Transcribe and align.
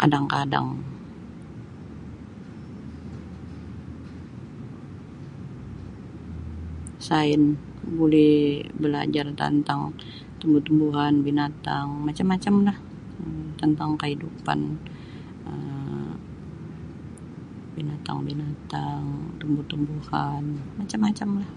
Kadang-kadang 0.00 0.66
sain 7.06 7.42
buli 7.96 8.32
balajar 8.82 9.26
tantang 9.40 9.80
tumbu-umbuhan 10.38 11.14
bianatang 11.24 11.86
macam-macamlah 12.06 12.76
um 13.24 13.42
tantang 13.60 13.90
kaidupan 14.00 14.60
um 15.50 16.06
binatang-binatang 17.76 19.04
tumbu-tumbuhan 19.40 20.42
macam-macamlah. 20.80 21.50